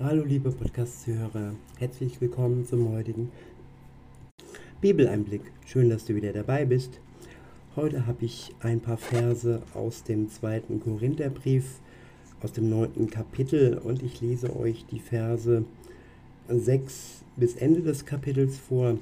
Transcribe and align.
Hallo 0.00 0.22
liebe 0.22 0.52
Podcast-Zuhörer, 0.52 1.56
herzlich 1.76 2.20
willkommen 2.20 2.64
zum 2.64 2.92
heutigen 2.92 3.32
Bibeleinblick. 4.80 5.40
Schön, 5.66 5.90
dass 5.90 6.04
du 6.04 6.14
wieder 6.14 6.32
dabei 6.32 6.64
bist. 6.64 7.00
Heute 7.74 8.06
habe 8.06 8.24
ich 8.24 8.54
ein 8.60 8.78
paar 8.78 8.96
Verse 8.96 9.60
aus 9.74 10.04
dem 10.04 10.30
zweiten 10.30 10.78
Korintherbrief, 10.78 11.80
aus 12.40 12.52
dem 12.52 12.70
neunten 12.70 13.10
Kapitel 13.10 13.76
und 13.76 14.04
ich 14.04 14.20
lese 14.20 14.54
euch 14.56 14.86
die 14.86 15.00
Verse 15.00 15.64
6 16.46 17.24
bis 17.36 17.56
Ende 17.56 17.82
des 17.82 18.06
Kapitels 18.06 18.56
vor. 18.56 18.98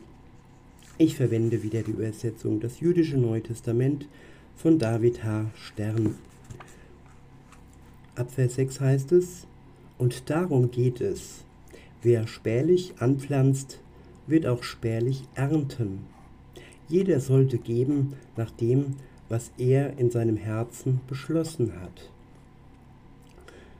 Ich 0.97 1.15
verwende 1.15 1.63
wieder 1.63 1.83
die 1.83 1.91
Übersetzung 1.91 2.59
Das 2.59 2.81
jüdische 2.81 3.19
Neue 3.19 3.43
Testament 3.43 4.09
von 4.57 4.79
David 4.79 5.23
H. 5.23 5.51
Stern. 5.57 6.15
Ab 8.15 8.31
Vers 8.31 8.55
6 8.55 8.81
heißt 8.81 9.13
es, 9.13 9.47
und 9.99 10.31
darum 10.31 10.71
geht 10.71 11.01
es. 11.01 11.45
Wer 12.03 12.27
spärlich 12.27 12.95
anpflanzt, 12.99 13.81
wird 14.27 14.47
auch 14.47 14.63
spärlich 14.63 15.25
ernten. 15.35 16.07
Jeder 16.89 17.21
sollte 17.21 17.59
geben 17.59 18.15
nach 18.37 18.51
dem, 18.51 18.95
was 19.29 19.51
er 19.59 19.99
in 19.99 20.11
seinem 20.11 20.37
Herzen 20.37 21.01
beschlossen 21.09 21.73
hat. 21.81 22.11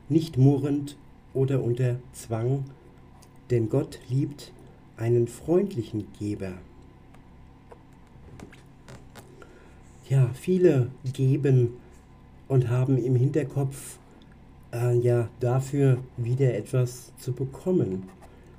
Nicht 0.09 0.37
murrend 0.37 0.97
oder 1.35 1.63
unter 1.63 1.97
Zwang, 2.13 2.65
denn 3.51 3.69
Gott 3.69 4.01
liebt 4.09 4.53
einen 4.97 5.29
freundlichen 5.29 6.07
Geber. 6.19 6.55
Ja, 10.09 10.31
viele 10.35 10.91
geben 11.13 11.75
und 12.49 12.69
haben 12.69 12.97
im 12.97 13.17
Hinterkopf, 13.17 13.99
äh, 14.77 14.95
ja 14.99 15.29
dafür 15.41 15.99
wieder 16.17 16.55
etwas 16.55 17.13
zu 17.19 17.33
bekommen. 17.33 18.05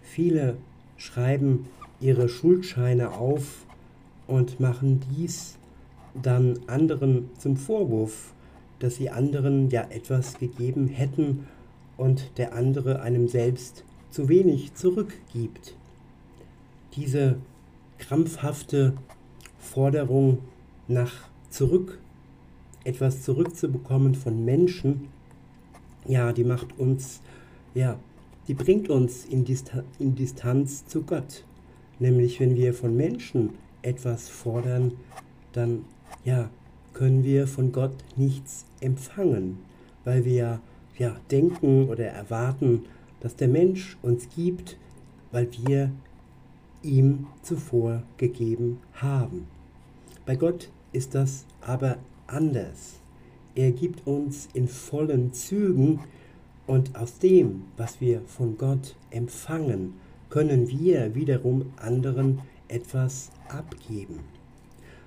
Viele 0.01 0.57
schreiben 0.97 1.67
ihre 1.99 2.29
Schuldscheine 2.29 3.11
auf 3.11 3.65
und 4.27 4.59
machen 4.59 5.01
dies 5.15 5.57
dann 6.21 6.59
anderen 6.67 7.29
zum 7.37 7.57
Vorwurf, 7.57 8.33
dass 8.79 8.95
sie 8.95 9.09
anderen 9.09 9.69
ja 9.69 9.87
etwas 9.89 10.37
gegeben 10.39 10.87
hätten 10.87 11.47
und 11.97 12.37
der 12.37 12.53
andere 12.53 13.01
einem 13.01 13.27
selbst 13.27 13.83
zu 14.11 14.29
wenig 14.29 14.73
zurückgibt. 14.75 15.75
Diese 16.95 17.37
krampfhafte 17.99 18.93
Forderung 19.59 20.39
nach 20.87 21.13
zurück, 21.49 21.99
etwas 22.83 23.23
zurückzubekommen 23.23 24.15
von 24.15 24.45
Menschen, 24.45 25.09
ja, 26.07 26.33
die 26.33 26.43
macht 26.43 26.77
uns, 26.79 27.21
ja, 27.73 27.99
die 28.47 28.53
bringt 28.53 28.89
uns 28.89 29.25
in, 29.25 29.43
Distan 29.43 29.83
in 29.99 30.15
Distanz 30.15 30.85
zu 30.85 31.03
Gott. 31.03 31.43
Nämlich, 31.99 32.39
wenn 32.39 32.55
wir 32.55 32.73
von 32.73 32.95
Menschen 32.95 33.51
etwas 33.81 34.29
fordern, 34.29 34.93
dann, 35.53 35.85
ja, 36.23 36.49
können 36.93 37.23
wir 37.23 37.47
von 37.47 37.71
Gott 37.71 37.95
nichts 38.15 38.65
empfangen, 38.79 39.59
weil 40.03 40.25
wir 40.25 40.61
ja 40.97 41.15
denken 41.29 41.89
oder 41.89 42.05
erwarten, 42.05 42.85
dass 43.19 43.35
der 43.35 43.47
Mensch 43.47 43.97
uns 44.01 44.27
gibt, 44.35 44.77
weil 45.31 45.47
wir 45.65 45.91
ihm 46.81 47.27
zuvor 47.41 48.03
gegeben 48.17 48.79
haben. 48.93 49.47
Bei 50.25 50.35
Gott 50.35 50.69
ist 50.91 51.15
das 51.15 51.45
aber 51.61 51.97
anders. 52.27 52.99
Er 53.57 53.71
gibt 53.71 54.05
uns 54.05 54.49
in 54.53 54.67
vollen 54.67 55.33
Zügen 55.33 55.99
und 56.67 56.95
aus 56.95 57.17
dem, 57.17 57.63
was 57.75 57.99
wir 57.99 58.21
von 58.21 58.55
Gott 58.55 58.95
empfangen, 59.09 59.95
können 60.29 60.67
wir 60.67 61.15
wiederum 61.15 61.65
anderen 61.77 62.39
etwas 62.67 63.31
abgeben. 63.49 64.19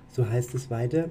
So 0.09 0.27
heißt 0.27 0.53
es 0.53 0.69
weiter. 0.69 1.09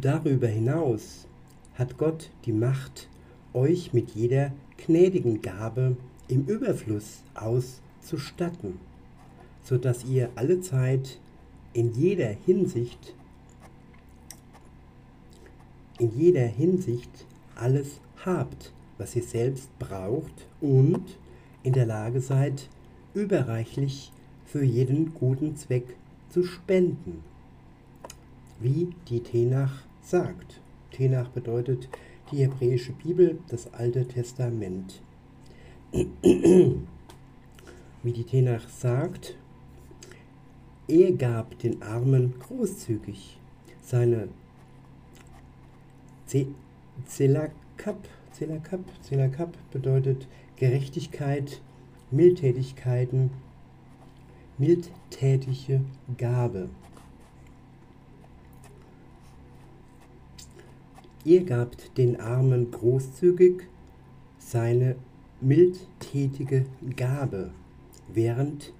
Darüber 0.00 0.48
hinaus 0.48 1.28
hat 1.74 1.96
Gott 1.96 2.30
die 2.46 2.52
Macht, 2.52 3.08
euch 3.52 3.92
mit 3.92 4.16
jeder 4.16 4.50
gnädigen 4.84 5.42
Gabe 5.42 5.96
im 6.26 6.44
Überfluss 6.46 7.22
auszustatten, 7.36 8.80
so 9.62 9.78
dass 9.78 10.04
ihr 10.04 10.30
alle 10.34 10.60
Zeit 10.60 11.20
in 11.72 11.94
jeder 11.94 12.30
Hinsicht 12.30 13.14
in 15.98 16.10
jeder 16.18 16.46
Hinsicht 16.46 17.26
alles 17.54 18.00
habt, 18.24 18.72
was 18.98 19.14
ihr 19.16 19.22
selbst 19.22 19.76
braucht 19.78 20.46
und 20.60 21.18
in 21.62 21.72
der 21.72 21.86
Lage 21.86 22.20
seid, 22.20 22.68
überreichlich 23.14 24.12
für 24.44 24.64
jeden 24.64 25.14
guten 25.14 25.56
Zweck 25.56 25.96
zu 26.30 26.44
spenden. 26.44 27.22
Wie 28.60 28.88
die 29.08 29.20
Tenach 29.20 29.82
sagt. 30.02 30.60
Tenach 30.90 31.28
bedeutet 31.28 31.88
die 32.30 32.38
hebräische 32.38 32.92
Bibel, 32.92 33.38
das 33.48 33.72
Alte 33.74 34.06
Testament. 34.06 35.02
Wie 38.02 38.12
die 38.12 38.24
Tenach 38.24 38.68
sagt, 38.68 39.36
er 40.86 41.12
gab 41.12 41.58
den 41.60 41.82
Armen 41.82 42.34
großzügig 42.38 43.38
seine 43.80 44.28
Zelakap, 47.06 48.08
Zelakap, 48.32 48.80
Zelakap 49.02 49.56
bedeutet 49.72 50.26
Gerechtigkeit, 50.56 51.60
Mildtätigkeiten, 52.10 53.30
mildtätige 54.58 55.80
Gabe. 56.16 56.68
Ihr 61.24 61.44
gabt 61.44 61.96
den 61.96 62.20
Armen 62.20 62.70
großzügig 62.70 63.62
seine 64.38 64.96
mildtätige 65.40 66.66
Gabe, 66.96 67.50
während 68.12 68.72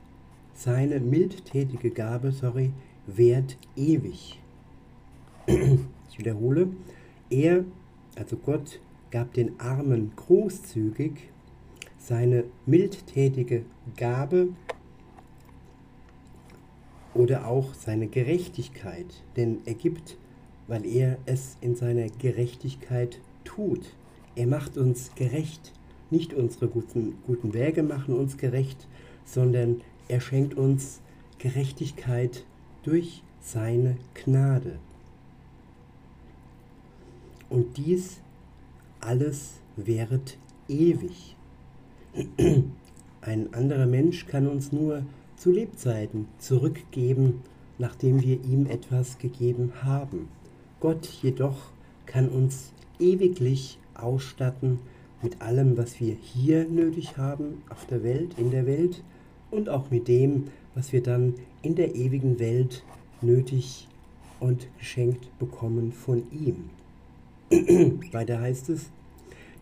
seine 0.55 1.01
mildtätige 1.01 1.91
Gabe, 1.91 2.33
sorry, 2.33 2.73
währt 3.07 3.57
ewig. 3.77 4.41
Ich 5.47 6.19
wiederhole, 6.19 6.69
er, 7.31 7.65
also 8.17 8.37
Gott, 8.37 8.81
gab 9.11 9.33
den 9.35 9.59
Armen 9.61 10.13
großzügig 10.17 11.31
seine 11.99 12.45
mildtätige 12.67 13.65
Gabe 13.97 14.49
oder 17.15 17.47
auch 17.47 17.75
seine 17.75 18.09
Gerechtigkeit, 18.09 19.23
denn 19.37 19.59
er 19.65 19.75
gibt, 19.75 20.19
weil 20.67 20.85
er 20.85 21.19
es 21.27 21.57
in 21.61 21.77
seiner 21.77 22.09
Gerechtigkeit 22.09 23.21
tut. 23.45 23.95
Er 24.37 24.47
macht 24.47 24.77
uns 24.77 25.15
gerecht. 25.15 25.73
Nicht 26.11 26.35
unsere 26.35 26.69
guten, 26.69 27.15
guten 27.27 27.55
Werke 27.55 27.83
machen 27.83 28.15
uns 28.15 28.37
gerecht, 28.37 28.87
sondern 29.25 29.81
er 30.09 30.21
schenkt 30.21 30.55
uns 30.55 31.01
Gerechtigkeit 31.39 32.45
durch 32.83 33.23
seine 33.41 33.97
Gnade. 34.15 34.79
Und 37.55 37.77
dies 37.77 38.21
alles 38.99 39.61
währet 39.77 40.39
ewig. 40.69 41.37
Ein 43.21 43.55
anderer 43.55 43.87
Mensch 43.87 44.27
kann 44.27 44.49
uns 44.49 44.73
nur 44.73 45.05
zu 45.37 45.53
Lebzeiten 45.53 46.27
zurückgeben, 46.39 47.43
nachdem 47.79 48.21
wir 48.23 48.43
ihm 48.43 48.67
etwas 48.67 49.19
gegeben 49.19 49.71
haben. 49.85 50.29
Gott 50.81 51.07
jedoch 51.23 51.71
kann 52.07 52.29
uns 52.29 52.73
ewiglich 52.99 53.79
ausstatten 53.95 54.81
mit 55.23 55.41
allem, 55.41 55.77
was 55.77 56.01
wir 56.01 56.17
hier 56.21 56.65
nötig 56.69 57.17
haben 57.17 57.63
auf 57.69 57.87
der 57.87 58.03
Welt, 58.03 58.37
in 58.37 58.51
der 58.51 58.67
Welt 58.67 59.05
und 59.53 59.69
auch 59.69 59.93
mit 59.93 60.09
dem, 60.09 60.49
was 60.75 60.93
wir 60.93 61.05
dann 61.05 61.35
in 61.63 61.77
der 61.77 61.95
ewigen 61.95 62.41
Welt 62.41 62.83
nötig 63.23 63.87
und 64.41 64.67
geschenkt 64.77 65.29
bekommen 65.39 65.93
von 65.93 66.25
ihm. 66.33 66.71
Weiter 68.13 68.41
heißt 68.41 68.71
es, 68.71 68.91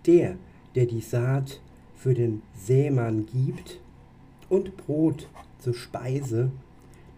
der, 0.06 0.36
der 0.74 0.86
die 0.86 1.00
Saat 1.00 1.60
für 1.96 2.14
den 2.14 2.42
Sämann 2.54 3.26
gibt 3.26 3.80
und 4.48 4.76
Brot 4.76 5.28
zur 5.58 5.74
Speise, 5.74 6.50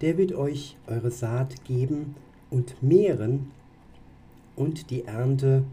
der 0.00 0.18
wird 0.18 0.32
euch 0.32 0.76
eure 0.86 1.10
Saat 1.10 1.64
geben 1.64 2.14
und 2.50 2.82
mehren 2.82 3.50
und 4.56 4.90
die 4.90 5.04
Ernte 5.04 5.64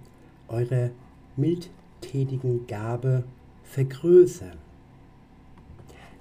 eurer 0.48 0.90
mildtätigen 1.36 2.68
Gabe 2.68 3.24
vergrößern. 3.64 4.58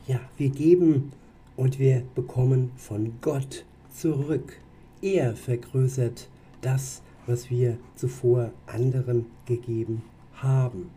Ja, 0.06 0.20
wir 0.36 0.50
geben 0.50 1.12
und 1.56 1.78
wir 1.78 2.02
bekommen 2.14 2.72
von 2.76 3.12
Gott 3.20 3.64
zurück. 3.94 4.58
Er 5.02 5.34
vergrößert 5.36 6.28
das, 6.62 7.02
was 7.30 7.48
wir 7.48 7.78
zuvor 7.94 8.50
anderen 8.66 9.26
gegeben 9.46 10.02
haben. 10.34 10.90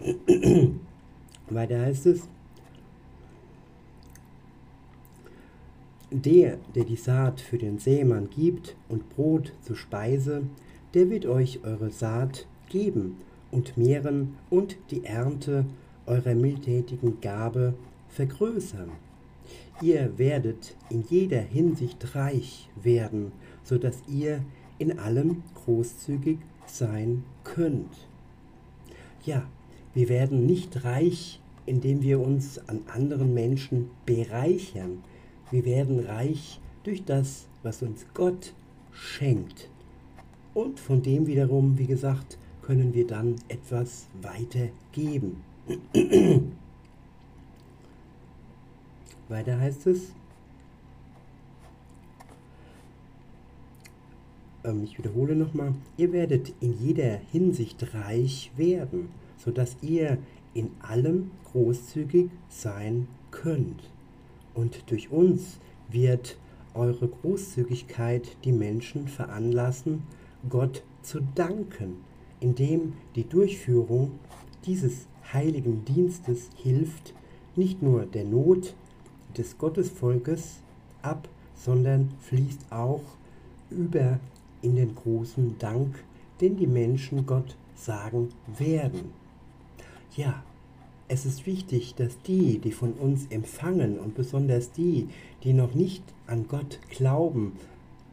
Weiter 1.50 1.80
heißt 1.82 2.06
es, 2.06 2.22
der, 6.10 6.58
der 6.74 6.84
die 6.84 6.96
Saat 6.96 7.40
für 7.40 7.58
den 7.58 7.78
Sämann 7.78 8.30
gibt 8.30 8.76
und 8.88 9.10
Brot 9.10 9.52
zur 9.60 9.76
Speise, 9.76 10.44
der 10.94 11.10
wird 11.10 11.26
euch 11.26 11.60
eure 11.64 11.90
Saat 11.90 12.46
geben 12.70 13.18
und 13.50 13.76
mehren 13.76 14.34
und 14.48 14.78
die 14.90 15.04
Ernte 15.04 15.66
eurer 16.06 16.34
mildtätigen 16.34 17.20
Gabe 17.20 17.74
vergrößern. 18.08 18.90
Ihr 19.82 20.16
werdet 20.16 20.76
in 20.88 21.04
jeder 21.08 21.40
Hinsicht 21.40 22.14
reich 22.14 22.70
werden, 22.82 23.32
so 23.64 23.76
dass 23.76 24.02
ihr 24.08 24.42
in 24.82 24.98
allem 24.98 25.42
großzügig 25.64 26.38
sein 26.66 27.24
könnt. 27.44 28.08
Ja, 29.24 29.46
wir 29.94 30.08
werden 30.08 30.44
nicht 30.46 30.84
reich, 30.84 31.40
indem 31.66 32.02
wir 32.02 32.20
uns 32.20 32.58
an 32.68 32.80
anderen 32.92 33.32
Menschen 33.32 33.90
bereichern. 34.04 35.04
Wir 35.50 35.64
werden 35.64 36.00
reich 36.00 36.60
durch 36.82 37.04
das, 37.04 37.46
was 37.62 37.82
uns 37.82 38.06
Gott 38.14 38.52
schenkt. 38.90 39.68
Und 40.54 40.80
von 40.80 41.02
dem 41.02 41.26
wiederum, 41.26 41.78
wie 41.78 41.86
gesagt, 41.86 42.36
können 42.62 42.92
wir 42.94 43.06
dann 43.06 43.36
etwas 43.48 44.08
weitergeben. 44.20 45.42
Weiter 49.28 49.58
heißt 49.60 49.86
es, 49.86 50.12
ähm, 54.64 54.84
ich 54.84 54.98
wiederhole 54.98 55.34
nochmal, 55.36 55.74
ihr 55.96 56.12
werdet 56.12 56.52
in 56.60 56.72
jeder 56.72 57.18
Hinsicht 57.30 57.94
reich 57.94 58.50
werden, 58.56 59.08
sodass 59.36 59.76
ihr 59.82 60.18
in 60.54 60.70
allem 60.80 61.30
großzügig 61.52 62.30
sein 62.48 63.08
könnt. 63.30 63.90
Und 64.54 64.90
durch 64.90 65.10
uns 65.10 65.58
wird 65.90 66.36
eure 66.74 67.08
Großzügigkeit 67.08 68.36
die 68.44 68.52
Menschen 68.52 69.08
veranlassen, 69.08 70.02
Gott 70.48 70.82
zu 71.02 71.20
danken, 71.34 71.96
indem 72.40 72.94
die 73.14 73.28
Durchführung 73.28 74.12
dieses 74.64 75.06
heiligen 75.32 75.84
Dienstes 75.84 76.50
hilft, 76.56 77.14
nicht 77.56 77.82
nur 77.82 78.06
der 78.06 78.24
Not 78.24 78.74
des 79.36 79.58
Gottesvolkes 79.58 80.60
ab, 81.02 81.28
sondern 81.54 82.10
fließt 82.20 82.66
auch 82.70 83.02
über 83.70 84.18
in 84.62 84.76
den 84.76 84.94
großen 84.94 85.58
Dank, 85.58 86.02
den 86.40 86.56
die 86.56 86.66
Menschen 86.66 87.26
Gott 87.26 87.56
sagen 87.74 88.30
werden. 88.58 89.12
Ja, 90.16 90.42
es 91.08 91.26
ist 91.26 91.46
wichtig, 91.46 91.94
dass 91.94 92.20
die, 92.22 92.58
die 92.58 92.72
von 92.72 92.92
uns 92.94 93.26
empfangen 93.28 93.98
und 93.98 94.14
besonders 94.14 94.72
die, 94.72 95.08
die 95.42 95.52
noch 95.52 95.74
nicht 95.74 96.02
an 96.26 96.46
Gott 96.48 96.78
glauben, 96.90 97.52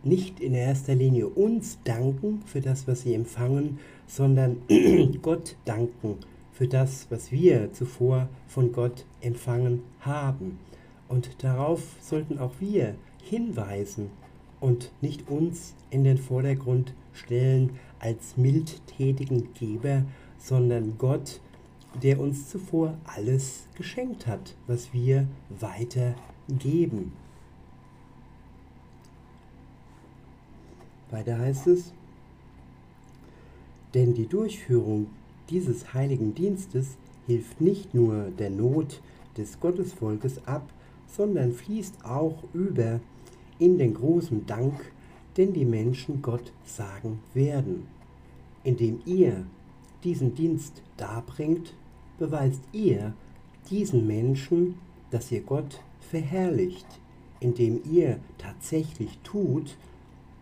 nicht 0.03 0.39
in 0.39 0.53
erster 0.53 0.95
Linie 0.95 1.27
uns 1.27 1.79
danken 1.83 2.41
für 2.45 2.61
das, 2.61 2.87
was 2.87 3.01
sie 3.01 3.13
empfangen, 3.13 3.79
sondern 4.07 4.57
Gott 5.21 5.55
danken 5.65 6.17
für 6.51 6.67
das, 6.67 7.07
was 7.09 7.31
wir 7.31 7.71
zuvor 7.73 8.27
von 8.47 8.71
Gott 8.71 9.05
empfangen 9.21 9.81
haben. 10.01 10.59
Und 11.07 11.43
darauf 11.43 11.81
sollten 12.01 12.37
auch 12.37 12.53
wir 12.59 12.95
hinweisen 13.23 14.09
und 14.59 14.91
nicht 15.01 15.29
uns 15.29 15.73
in 15.89 16.03
den 16.03 16.17
Vordergrund 16.17 16.93
stellen 17.13 17.71
als 17.99 18.37
mildtätigen 18.37 19.53
Geber, 19.53 20.03
sondern 20.37 20.97
Gott, 20.97 21.41
der 22.01 22.19
uns 22.19 22.49
zuvor 22.49 22.97
alles 23.05 23.65
geschenkt 23.75 24.27
hat, 24.27 24.55
was 24.67 24.93
wir 24.93 25.27
weitergeben. 25.49 27.13
Weiter 31.09 31.39
heißt 31.39 31.67
es, 31.67 31.91
denn 33.93 34.13
die 34.13 34.27
Durchführung 34.27 35.07
dieses 35.49 35.93
heiligen 35.95 36.35
Dienstes 36.35 36.97
hilft 37.25 37.59
nicht 37.59 37.95
nur 37.95 38.29
der 38.37 38.51
Not 38.51 39.01
des 39.35 39.59
Gottesvolkes 39.59 40.45
ab, 40.45 40.69
sondern 41.07 41.51
fließt 41.51 42.05
auch 42.05 42.43
über 42.53 42.99
in 43.59 43.77
den 43.77 43.93
großen 43.93 44.45
Dank, 44.45 44.91
den 45.37 45.53
die 45.53 45.65
Menschen 45.65 46.21
Gott 46.21 46.51
sagen 46.65 47.19
werden. 47.33 47.87
Indem 48.63 49.01
ihr 49.05 49.45
diesen 50.03 50.33
Dienst 50.33 50.81
darbringt, 50.97 51.73
beweist 52.17 52.61
ihr 52.71 53.13
diesen 53.69 54.07
Menschen, 54.07 54.75
dass 55.11 55.31
ihr 55.31 55.41
Gott 55.41 55.81
verherrlicht, 55.99 56.87
indem 57.39 57.81
ihr 57.91 58.19
tatsächlich 58.37 59.17
tut, 59.23 59.77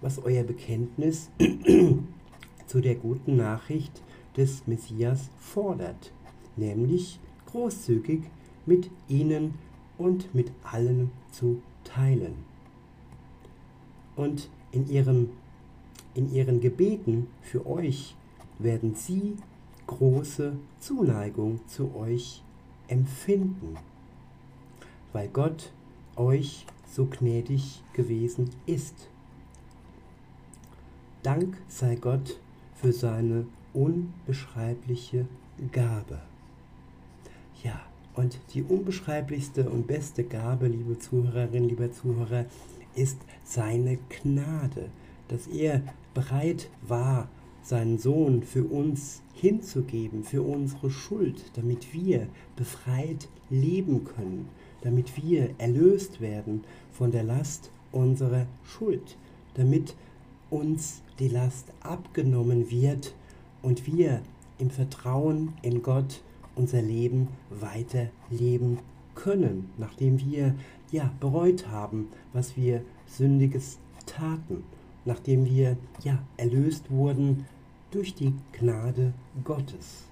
was 0.02 0.20
euer 0.20 0.44
Bekenntnis 0.44 1.30
zu 2.68 2.82
der 2.82 2.96
guten 2.96 3.36
Nachricht 3.36 4.02
des 4.36 4.68
Messias 4.68 5.30
fordert, 5.40 6.12
nämlich 6.56 7.20
großzügig 7.48 8.22
mit 8.66 8.90
ihnen 9.08 9.56
und 9.98 10.34
mit 10.36 10.52
allen 10.64 11.12
zu 11.32 11.62
teilen. 11.84 12.36
Und 14.18 14.50
in, 14.72 14.90
ihrem, 14.90 15.30
in 16.14 16.34
ihren 16.34 16.60
Gebeten 16.60 17.28
für 17.42 17.66
euch 17.66 18.16
werden 18.60 18.96
sie 18.96 19.38
große 19.86 20.58
Zuneigung 20.80 21.62
zu 21.68 21.96
euch 21.96 22.44
empfinden, 22.90 23.78
weil 25.14 25.30
Gott 25.30 25.72
euch 26.18 26.66
so 26.92 27.06
gnädig 27.06 27.84
gewesen 27.94 28.50
ist. 28.66 29.10
Dank 31.24 31.58
sei 31.68 31.96
Gott 31.96 32.40
für 32.76 32.92
seine 32.92 33.46
unbeschreibliche 33.74 35.28
Gabe. 35.72 36.22
Ja, 37.64 37.80
und 38.16 38.40
die 38.54 38.64
unbeschreiblichste 38.64 39.70
und 39.70 39.88
beste 39.88 40.24
Gabe, 40.24 40.68
liebe 40.68 40.98
Zuhörerinnen, 40.98 41.70
lieber 41.70 41.92
Zuhörer, 41.92 42.46
ist 42.98 43.18
seine 43.44 43.98
Gnade, 44.10 44.90
dass 45.28 45.48
er 45.48 45.82
bereit 46.14 46.70
war, 46.82 47.30
seinen 47.62 47.98
Sohn 47.98 48.44
für 48.44 48.64
uns 48.64 49.22
hinzugeben, 49.34 50.24
für 50.24 50.42
unsere 50.42 50.90
Schuld, 50.90 51.52
damit 51.56 51.94
wir 51.94 52.28
befreit 52.56 53.28
leben 53.50 54.04
können, 54.04 54.50
damit 54.82 55.22
wir 55.22 55.50
erlöst 55.58 56.22
werden 56.22 56.64
von 56.92 57.12
der 57.12 57.24
Last 57.24 57.72
unserer 57.92 58.48
Schuld, 58.64 59.18
damit 59.56 59.96
uns 60.50 61.02
die 61.20 61.28
Last 61.28 61.72
abgenommen 61.82 62.72
wird 62.72 63.14
und 63.62 63.86
wir 63.86 64.22
im 64.60 64.70
Vertrauen 64.70 65.54
in 65.62 65.82
Gott 65.82 66.22
unser 66.56 66.82
Leben 66.82 67.28
weiterleben 67.50 68.80
können, 69.14 69.70
nachdem 69.78 70.20
wir 70.20 70.56
ja 70.92 71.12
bereut 71.20 71.68
haben, 71.68 72.10
was 72.34 72.58
wir 72.58 72.82
sündiges 73.08 73.78
taten, 74.06 74.64
nachdem 75.06 75.46
wir 75.46 75.78
ja 76.04 76.20
erlöst 76.38 76.90
wurden 76.90 77.46
durch 77.92 78.14
die 78.14 78.34
Gnade 78.54 79.14
Gottes. 79.44 80.04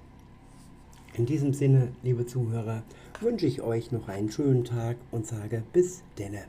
In 1.13 1.25
diesem 1.25 1.53
Sinne, 1.53 1.89
liebe 2.03 2.25
Zuhörer, 2.25 2.83
wünsche 3.21 3.47
ich 3.47 3.61
euch 3.61 3.91
noch 3.91 4.09
einen 4.09 4.31
schönen 4.31 4.65
Tag 4.65 4.97
und 5.11 5.25
sage 5.25 5.63
bis 5.71 6.03
denne. 6.17 6.43